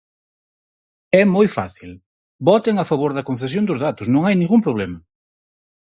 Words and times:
É 1.21 1.23
moi 1.35 1.47
fácil: 1.57 1.91
voten 2.47 2.75
a 2.77 2.85
favor 2.91 3.11
da 3.13 3.25
concesión 3.29 3.63
dos 3.67 3.81
datos, 3.85 4.07
non 4.13 4.21
hai 4.23 4.35
ningún 4.37 4.61
problema. 4.67 4.99